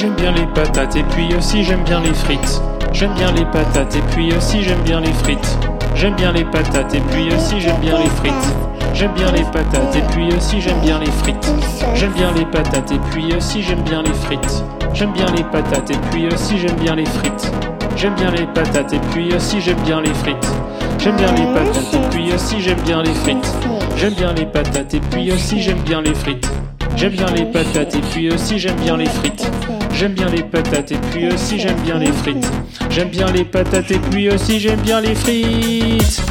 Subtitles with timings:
[0.00, 2.62] J'aime bien les patates et puis aussi j'aime bien les frites.
[2.92, 5.58] J'aime bien les patates et puis aussi j'aime bien les frites.
[5.96, 8.54] J'aime bien les patates et puis aussi j'aime bien les frites.
[8.94, 11.52] J'aime bien les patates et puis aussi j'aime bien les frites.
[11.96, 14.62] J'aime bien les patates et puis aussi j'aime bien les frites.
[14.94, 17.50] J'aime bien les patates et puis aussi j'aime bien les frites.
[17.96, 20.46] J'aime bien les patates et puis aussi j'aime bien les frites.
[21.00, 23.52] J'aime bien les patates et puis aussi j'aime bien les frites.
[23.96, 26.48] J'aime bien les patates et puis aussi j'aime bien les frites.
[26.94, 29.50] J'aime bien les patates et puis aussi j'aime bien les frites.
[29.98, 32.48] J'aime bien les patates et puis aussi j'aime bien les frites.
[32.88, 36.22] J'aime bien les patates et puis aussi j'aime bien les frites.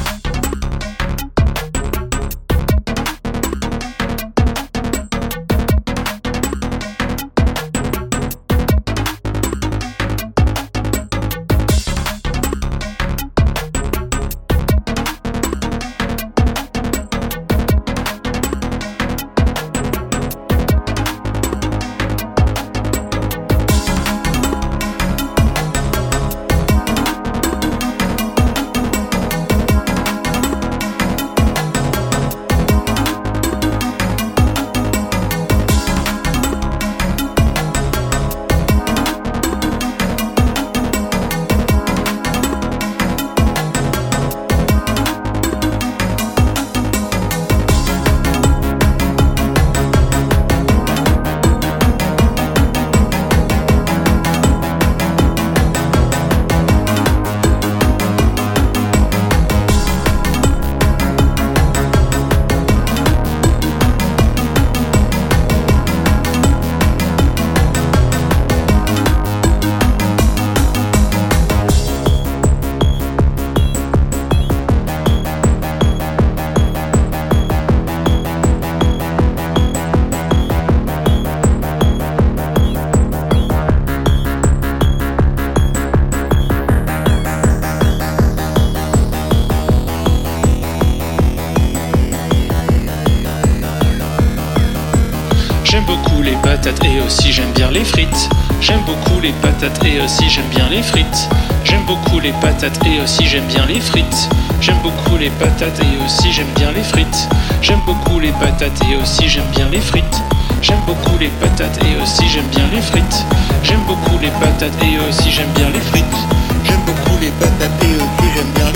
[96.08, 98.30] Beaucoup les patates et aussi j'aime bien les frites.
[98.62, 101.30] J'aime beaucoup les patates et aussi j'aime bien les frites.
[101.64, 104.30] J'aime beaucoup les patates et aussi j'aime bien les frites.
[104.62, 107.28] J'aime beaucoup les patates et aussi j'aime bien les frites.
[107.62, 110.22] J'aime beaucoup les patates et aussi j'aime bien les frites.
[110.62, 113.26] J'aime beaucoup les patates et aussi j'aime bien les frites.
[113.64, 116.18] J'aime beaucoup les patates et aussi j'aime bien les frites.
[116.64, 118.67] J'aime beaucoup les patates et aussi j'aime bien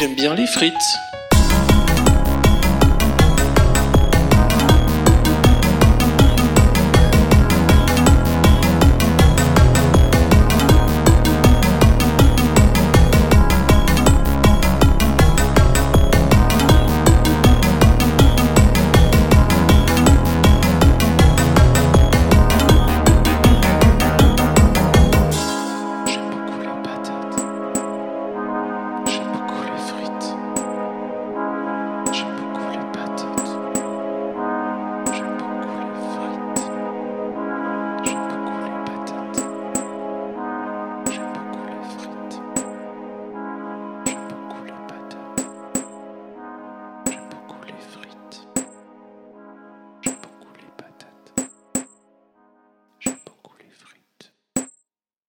[0.00, 1.09] j'aime bien les frites.